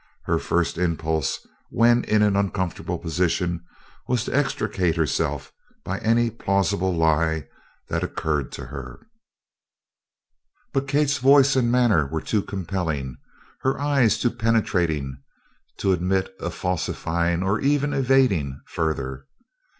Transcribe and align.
Her 0.23 0.39
first 0.39 0.79
impulse 0.79 1.45
when 1.69 2.03
in 2.05 2.23
an 2.23 2.35
uncomfortable 2.35 2.97
position 2.97 3.63
was 4.07 4.23
to 4.25 4.35
extricate 4.35 4.95
herself 4.95 5.53
by 5.83 5.99
any 5.99 6.31
plausible 6.31 6.91
lie 6.95 7.47
that 7.87 8.01
occurred 8.03 8.51
to 8.53 8.65
her. 8.65 9.05
But 10.73 10.87
Kate's 10.87 11.19
voice 11.19 11.55
and 11.55 11.71
manner 11.71 12.07
were 12.07 12.19
too 12.19 12.41
compelling, 12.41 13.17
her 13.61 13.79
eyes 13.79 14.17
too 14.17 14.31
penetrating, 14.31 15.21
to 15.77 15.93
admit 15.93 16.33
of 16.39 16.55
falsifying 16.55 17.43
or 17.43 17.59
even 17.61 17.93
evading 17.93 18.59
further. 18.65 19.27